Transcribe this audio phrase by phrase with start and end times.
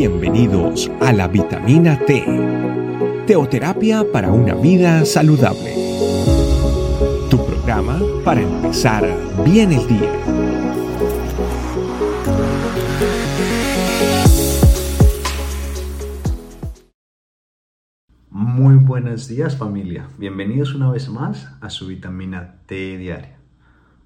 [0.00, 2.24] Bienvenidos a la vitamina T,
[3.26, 5.74] teoterapia para una vida saludable.
[7.28, 9.04] Tu programa para empezar
[9.44, 10.10] bien el día.
[18.30, 23.36] Muy buenos días familia, bienvenidos una vez más a su vitamina T diaria.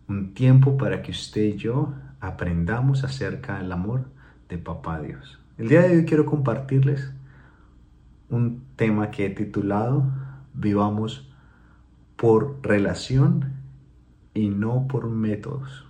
[0.08, 4.08] Un tiempo para que usted y yo aprendamos acerca del amor
[4.48, 5.43] de Papá Dios.
[5.56, 7.12] El día de hoy quiero compartirles
[8.28, 10.10] un tema que he titulado
[10.52, 11.32] Vivamos
[12.16, 13.52] por relación
[14.34, 15.86] y no por métodos.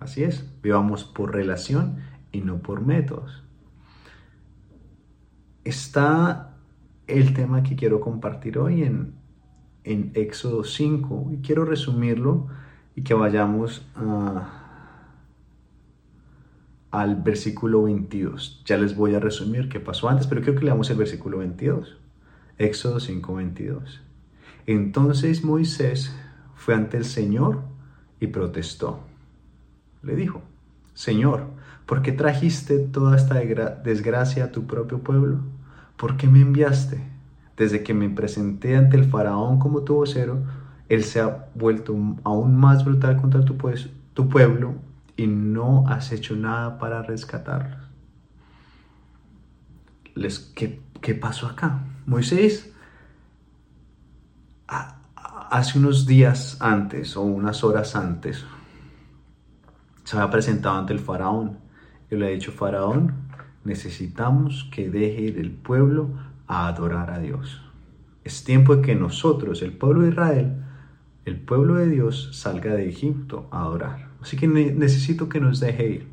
[0.00, 1.96] Así es, vivamos por relación
[2.30, 3.42] y no por métodos.
[5.64, 6.56] Está
[7.06, 9.14] el tema que quiero compartir hoy en,
[9.84, 12.48] en Éxodo 5 y quiero resumirlo
[12.94, 14.59] y que vayamos a
[16.90, 18.62] al versículo 22.
[18.64, 21.96] Ya les voy a resumir qué pasó antes, pero quiero que leamos el versículo 22.
[22.58, 24.02] Éxodo 5, 22.
[24.66, 26.14] Entonces Moisés
[26.54, 27.62] fue ante el Señor
[28.18, 29.00] y protestó.
[30.02, 30.42] Le dijo,
[30.94, 31.46] Señor,
[31.86, 35.38] ¿por qué trajiste toda esta desgracia a tu propio pueblo?
[35.96, 37.00] ¿Por qué me enviaste?
[37.56, 40.42] Desde que me presenté ante el faraón como tu vocero,
[40.88, 44.74] él se ha vuelto aún más brutal contra tu, pues, tu pueblo
[45.20, 47.78] y no has hecho nada para rescatarlos.
[50.14, 51.84] Les, ¿qué, ¿Qué pasó acá?
[52.06, 52.72] Moisés
[54.66, 58.46] hace unos días antes o unas horas antes
[60.04, 61.58] se había presentado ante el faraón
[62.10, 63.28] y le ha dicho, faraón,
[63.64, 66.08] necesitamos que deje ir el pueblo
[66.46, 67.60] a adorar a Dios.
[68.24, 70.64] Es tiempo de que nosotros, el pueblo de Israel,
[71.26, 74.09] el pueblo de Dios, salga de Egipto a adorar.
[74.22, 76.06] Así que necesito que nos deje ir.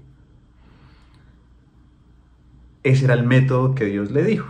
[2.84, 4.48] Ese era el método que Dios le dijo.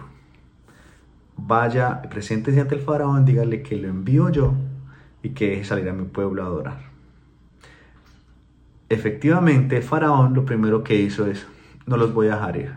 [1.38, 4.54] Vaya, preséntese ante el faraón, dígale que lo envío yo
[5.24, 6.80] y que deje salir a mi pueblo a adorar.
[8.90, 11.46] Efectivamente, el faraón lo primero que hizo es,
[11.86, 12.72] no los voy a dejar ir.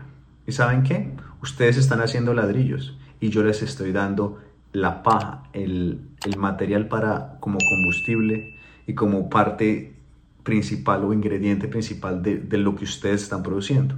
[0.45, 1.11] ¿Y saben qué?
[1.41, 4.39] Ustedes están haciendo ladrillos y yo les estoy dando
[4.73, 9.95] la paja, el, material para como combustible y como parte
[10.43, 13.95] principal o ingrediente principal de, lo que ustedes están produciendo.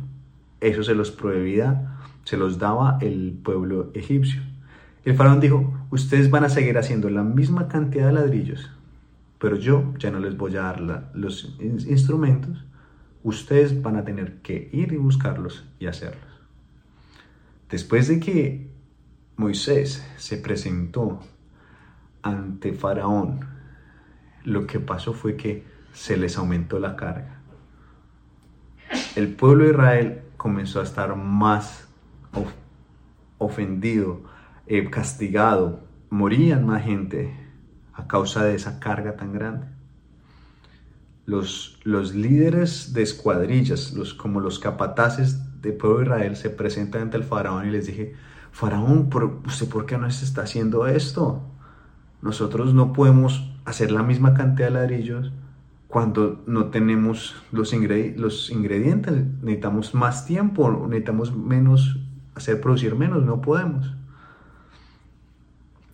[0.61, 4.41] Eso se los prohibía, se los daba el pueblo egipcio.
[5.05, 8.69] El faraón dijo, ustedes van a seguir haciendo la misma cantidad de ladrillos,
[9.39, 12.63] pero yo ya no les voy a dar los instrumentos,
[13.23, 16.23] ustedes van a tener que ir y buscarlos y hacerlos.
[17.69, 18.69] Después de que
[19.35, 21.19] Moisés se presentó
[22.21, 23.39] ante Faraón,
[24.43, 27.39] lo que pasó fue que se les aumentó la carga.
[29.15, 31.87] El pueblo de Israel comenzó a estar más
[33.37, 34.23] ofendido,
[34.67, 37.35] eh, castigado, morían más gente
[37.93, 39.67] a causa de esa carga tan grande.
[41.25, 47.03] Los, los líderes de escuadrillas, los, como los capataces del pueblo de Israel, se presentan
[47.03, 48.15] ante el faraón y les dije,
[48.51, 51.41] faraón, ¿por, ¿usted por qué no se está haciendo esto?
[52.21, 55.31] Nosotros no podemos hacer la misma cantidad de ladrillos
[55.93, 61.99] cuando no tenemos los, los ingredientes, necesitamos más tiempo, necesitamos menos,
[62.33, 63.93] hacer producir menos, no podemos.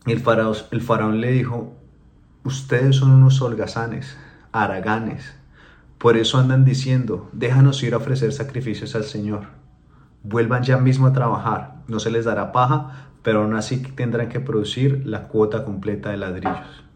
[0.05, 1.75] El faraón, el faraón le dijo,
[2.45, 4.17] ustedes son unos holgazanes,
[4.53, 5.35] haraganes,
[5.97, 9.47] por eso andan diciendo, déjanos ir a ofrecer sacrificios al Señor.
[10.23, 14.39] Vuelvan ya mismo a trabajar, no se les dará paja, pero aún así tendrán que
[14.39, 16.88] producir la cuota completa de ladrillos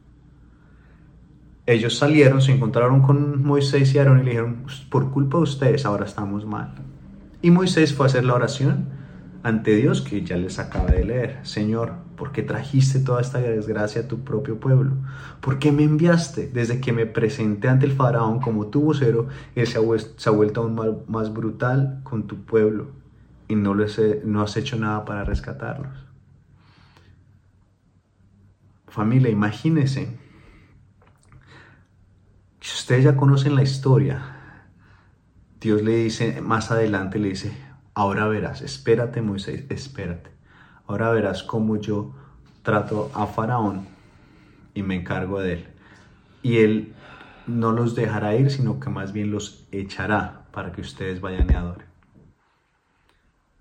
[1.66, 5.85] ellos salieron, se encontraron con Moisés y Aarón y le dijeron, por culpa de ustedes
[5.85, 6.74] ahora estamos mal.
[7.41, 8.88] Y Moisés fue a hacer la oración
[9.44, 11.40] ante Dios que ya les acaba de leer.
[11.44, 14.91] Señor, ¿por qué trajiste toda esta desgracia a tu propio pueblo?
[15.40, 16.47] ¿Por qué me enviaste?
[16.47, 21.03] Desde que me presenté ante el faraón como tu vocero, él se ha, vuelto aún
[21.07, 22.88] más brutal con tu pueblo
[23.47, 25.91] y no, les no has hecho nada para rescatarlos.
[28.88, 30.22] Familia, imagínense
[32.64, 34.38] si ustedes ya conocen la historia,
[35.60, 37.52] Dios le dice más adelante, le dice,
[37.94, 40.30] ahora verás, espérate Moisés, espérate.
[40.88, 42.16] Ahora verás cómo yo
[42.62, 43.86] trato a Faraón
[44.74, 45.68] y me encargo de él.
[46.42, 46.94] Y él
[47.48, 51.56] no los dejará ir, sino que más bien los echará para que ustedes vayan y
[51.56, 51.88] adoren.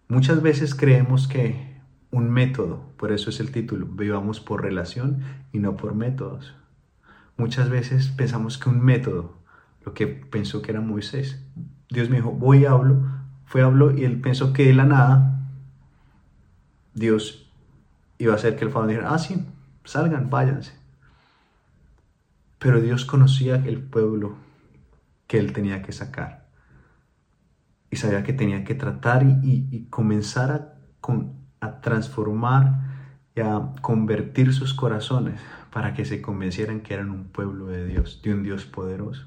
[0.07, 1.81] Muchas veces creemos que
[2.13, 6.55] un método, por eso es el título, vivamos por relación y no por métodos.
[7.43, 9.35] Muchas veces pensamos que un método,
[9.85, 11.45] lo que pensó que era Moisés,
[11.91, 13.03] Dios me dijo, voy y hablo,
[13.47, 15.41] fue hablo y él pensó que de la nada
[16.95, 17.53] Dios
[18.19, 19.45] iba a hacer que el faraón dijera, ah, sí,
[19.83, 20.73] salgan, váyanse.
[22.61, 24.37] Pero Dios conocía el pueblo
[25.27, 26.47] que él tenía que sacar.
[27.91, 34.75] Y sabía que tenía que tratar y, comenzar a, a transformar y a convertir sus
[34.75, 35.41] corazones
[35.73, 39.27] para que se convencieran que eran un pueblo de Dios, de un Dios poderoso.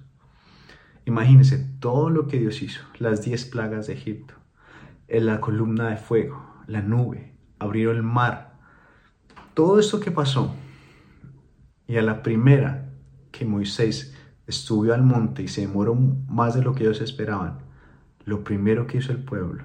[1.05, 4.35] Imagínense todo lo que Dios hizo, las diez plagas de Egipto,
[5.07, 8.59] en la columna de fuego, la nube, abrió el mar,
[9.55, 10.53] todo esto que pasó.
[11.87, 12.91] Y a la primera
[13.31, 14.15] que Moisés
[14.47, 17.59] estuvo al monte y se demoró más de lo que ellos esperaban,
[18.23, 19.63] lo primero que hizo el pueblo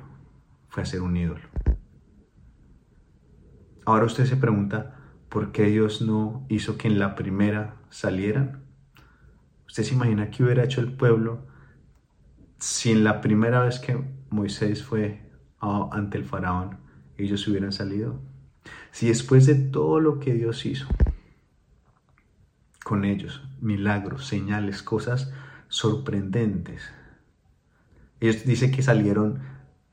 [0.69, 1.41] fue hacer un ídolo.
[3.85, 5.00] Ahora usted se pregunta,
[5.31, 8.65] ¿por qué Dios no hizo que en la primera salieran?
[9.67, 11.47] ¿Usted se imagina qué hubiera hecho el pueblo
[12.59, 13.99] si en la primera vez que
[14.29, 15.31] Moisés fue
[15.61, 16.79] ante el faraón
[17.17, 18.21] ellos hubieran salido?
[18.91, 20.89] Si después de todo lo que Dios hizo
[22.85, 25.33] con ellos, milagros, señales, cosas
[25.69, 26.83] sorprendentes,
[28.19, 29.39] ellos dice que salieron,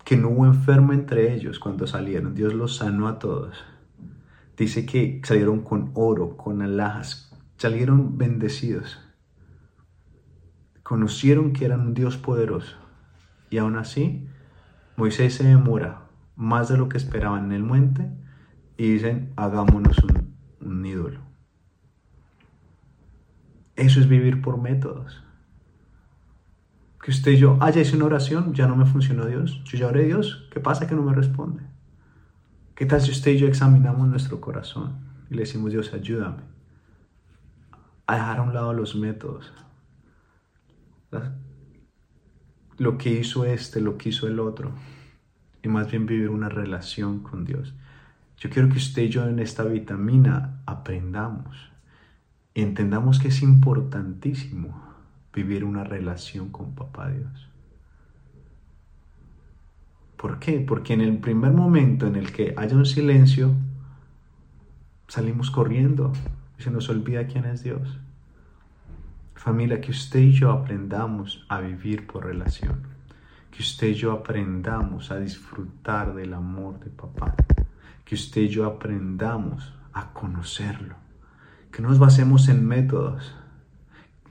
[0.04, 3.64] que no hubo enfermo entre ellos cuando salieron, Dios los sanó a todos.
[4.58, 9.00] Dice que salieron con oro, con alhajas, salieron bendecidos
[10.88, 12.78] conocieron que eran un Dios poderoso.
[13.50, 14.26] Y aún así,
[14.96, 16.04] Moisés se demora
[16.38, 18.10] más de lo que esperaban en el monte
[18.78, 19.98] y dicen, hagámonos
[20.62, 21.20] un, ídolo.
[23.76, 25.22] Eso es vivir por métodos.
[27.04, 29.62] Que usted y yo, ah, ya hice una oración, ya no me funcionó Dios.
[29.66, 31.64] Yo ya oré a Dios, ¿qué pasa que no me responde?
[32.78, 35.00] ¿Qué tal si usted y yo examinamos nuestro corazón
[35.32, 36.44] y le decimos, Dios, ayúdame
[38.06, 39.52] a dejar a un lado los métodos,
[42.78, 44.74] lo que hizo este, lo que hizo el otro,
[45.64, 47.74] y más bien vivir una relación con Dios.
[48.38, 51.72] Yo quiero que usted y yo en esta vitamina aprendamos
[52.54, 54.84] y entendamos que es importantísimo
[55.34, 57.50] vivir una relación con Papá Dios.
[60.18, 60.60] ¿Por qué?
[60.60, 63.54] Porque en el primer momento en el que haya un silencio,
[65.08, 66.12] salimos corriendo
[66.58, 68.00] y se nos olvida quién es Dios.
[69.36, 72.82] Familia, que usted y yo aprendamos a vivir por relación.
[73.52, 77.36] Que usted y yo aprendamos a disfrutar del amor de papá.
[78.04, 80.96] Que usted y yo aprendamos a conocerlo.
[81.72, 83.36] Que no nos basemos en métodos.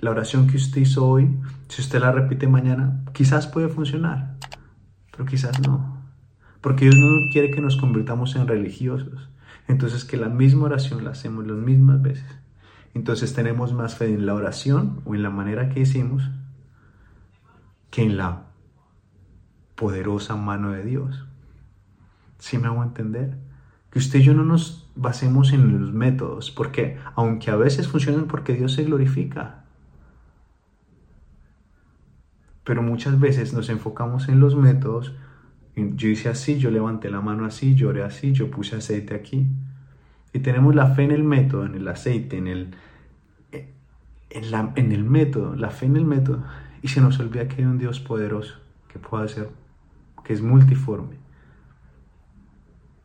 [0.01, 1.39] La oración que usted hizo hoy,
[1.69, 4.35] si usted la repite mañana, quizás puede funcionar,
[5.17, 6.03] pero quizás no.
[6.61, 9.29] Porque Dios no quiere que nos convirtamos en religiosos.
[9.69, 12.37] Entonces que la misma oración la hacemos las mismas veces
[12.97, 16.31] entonces tenemos más fe en la oración o en la manera que hicimos
[17.91, 18.47] que en la
[19.75, 21.27] poderosa mano de Dios.
[22.39, 23.37] ¿Sí me hago entender?
[23.91, 28.29] Que usted y yo no nos basemos en los métodos, porque aunque a veces funcionan
[28.29, 29.66] porque Dios se glorifica,
[32.67, 35.15] pero muchas veces nos enfocamos en los métodos.
[35.77, 39.47] Yo hice así, yo levanté la mano así, lloré así, yo puse aceite aquí.
[40.33, 42.75] Y tenemos la fe en el método, en el aceite, en el,
[44.31, 46.43] en, la, en el método, la fe en el método,
[46.83, 48.57] y se nos olvida que hay un Dios poderoso
[48.93, 49.49] que puede hacer,
[50.25, 51.19] que es multiforme.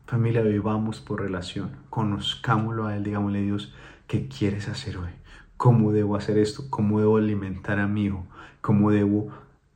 [0.06, 3.72] Familia, vivamos por relación, conozcámoslo a Él, digámosle a Dios,
[4.08, 5.10] ¿qué quieres hacer hoy?
[5.56, 6.64] ¿Cómo debo hacer esto?
[6.68, 8.26] ¿Cómo debo alimentar a mi hijo?
[8.60, 9.30] ¿Cómo debo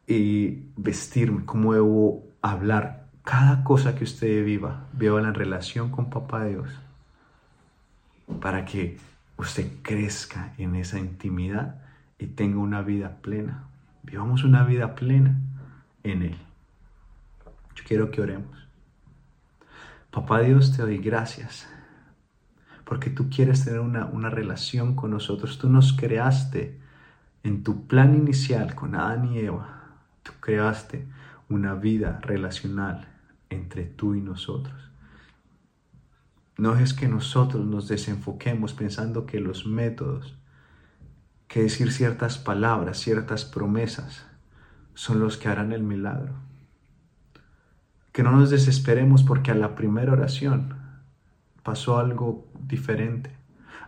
[0.07, 1.45] eh, vestirme?
[1.45, 3.07] ¿Cómo debo hablar?
[3.25, 6.71] Cada cosa que usted viva, viva en relación con Papá Dios
[8.41, 8.99] para que
[9.37, 11.83] usted crezca en esa intimidad
[12.19, 13.65] y tenga una vida plena.
[14.03, 15.37] Vivamos una vida plena
[16.05, 16.37] en Él.
[17.75, 18.69] Yo quiero que oremos.
[20.11, 21.69] Papá Dios, te doy gracias
[22.87, 25.59] porque tú quieres tener una, una relación con nosotros.
[25.59, 26.79] Tú nos creaste
[27.43, 29.75] en tu plan inicial con Adán y Eva.
[30.26, 31.06] Tú creaste
[31.49, 33.06] una vida relacional
[33.49, 34.75] entre tú y nosotros.
[36.59, 40.37] No es que nosotros nos desenfoquemos pensando que los métodos,
[41.47, 44.26] que decir ciertas palabras, ciertas promesas,
[44.95, 46.33] son los que harán el milagro.
[48.11, 50.75] Que no nos desesperemos porque a la primera oración
[51.62, 53.30] pasó algo diferente.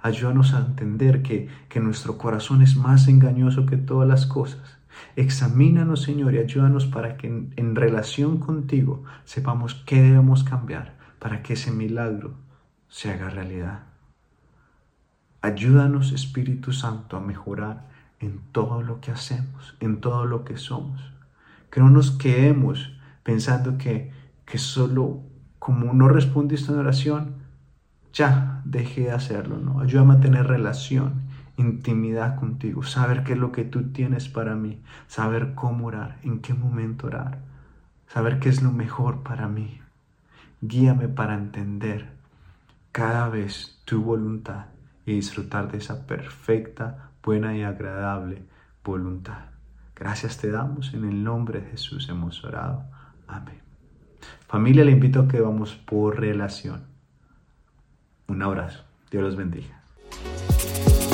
[0.03, 4.78] Ayúdanos a entender que, que nuestro corazón es más engañoso que todas las cosas.
[5.17, 11.55] Examínanos, Señor, y ayúdanos para que en, relación contigo sepamos qué debemos cambiar para que
[11.55, 12.35] ese milagro
[12.89, 13.85] se haga realidad.
[15.43, 17.89] Ayúdanos, Espíritu Santo, a mejorar
[18.21, 21.01] en todo lo que hacemos, en todo lo que somos.
[21.71, 24.13] Que no nos quedemos pensando que,
[24.45, 25.23] que solo
[25.59, 27.35] como no respondiste a una oración,
[28.13, 29.81] ya dejé de hacerlo, ¿no?
[29.81, 31.28] Ayúdame a tener relación,
[31.59, 36.41] intimidad contigo, saber qué es lo que tú tienes para mí, saber cómo orar, en
[36.41, 37.41] qué momento orar,
[38.07, 39.81] saber qué es lo mejor para mí.
[40.61, 42.13] Guíame para entender
[42.93, 44.67] cada vez tu voluntad
[45.05, 48.43] y disfrutar de esa perfecta, buena y agradable
[48.85, 49.51] voluntad.
[49.95, 52.85] Gracias te damos, en el nombre de Jesús hemos orado.
[53.27, 53.61] Amén.
[54.47, 56.85] Familia, le invito a que vamos por relación.
[58.29, 58.85] Un abrazo.
[59.11, 59.83] Dios los bendiga.